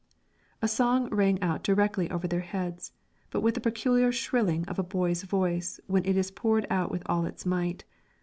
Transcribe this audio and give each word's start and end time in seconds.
A 0.63 0.67
song 0.67 1.09
rang 1.11 1.39
out 1.43 1.61
directly 1.63 2.09
over 2.09 2.27
their 2.27 2.39
heads, 2.39 2.91
but 3.29 3.41
with 3.41 3.53
the 3.53 3.61
peculiar 3.61 4.11
shrilling 4.11 4.65
of 4.65 4.79
a 4.79 4.83
boy's 4.83 5.21
voice 5.21 5.79
when 5.85 6.03
it 6.05 6.17
is 6.17 6.31
poured 6.31 6.65
out 6.71 6.89
with 6.89 7.03
all 7.07 7.27
its 7.27 7.45
might. 7.45 7.83